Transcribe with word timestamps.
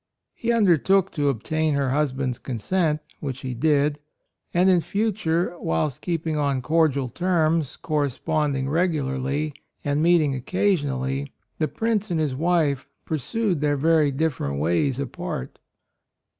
He 0.33 0.51
undertook 0.51 1.11
to 1.11 1.29
obtain 1.29 1.75
her 1.75 1.91
husband's 1.91 2.39
consent, 2.39 3.01
which 3.19 3.41
he 3.41 3.53
did; 3.53 3.99
and 4.51 4.67
in 4.67 4.81
future, 4.81 5.55
whilst 5.59 6.01
keeping 6.01 6.35
on 6.37 6.63
cordial 6.63 7.07
terms, 7.07 7.75
corresponding 7.75 8.67
regularly, 8.67 9.53
and 9.85 10.01
meeting 10.01 10.33
occasionally, 10.33 11.31
the 11.59 11.67
Prince 11.67 12.09
and 12.09 12.19
his 12.19 12.33
wife 12.33 12.87
pursued 13.05 13.59
their 13.59 13.77
very 13.77 14.11
different 14.11 14.57
ways 14.57 14.99
apart. 14.99 15.59